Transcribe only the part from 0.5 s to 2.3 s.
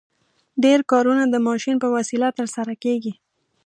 ډېر کارونه د ماشین په وسیله